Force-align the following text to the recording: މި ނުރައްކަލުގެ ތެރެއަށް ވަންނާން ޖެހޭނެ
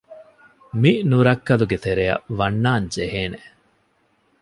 މި 0.81 0.91
ނުރައްކަލުގެ 1.09 1.77
ތެރެއަށް 1.83 2.25
ވަންނާން 2.39 2.87
ޖެހޭނެ 2.93 3.39